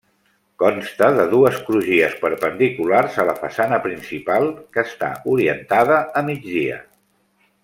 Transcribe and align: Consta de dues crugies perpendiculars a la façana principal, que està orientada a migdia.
Consta 0.61 1.09
de 1.17 1.25
dues 1.33 1.59
crugies 1.67 2.15
perpendiculars 2.23 3.19
a 3.23 3.27
la 3.29 3.37
façana 3.43 3.81
principal, 3.85 4.49
que 4.79 4.89
està 4.89 5.15
orientada 5.35 6.05
a 6.23 6.29
migdia. 6.33 6.85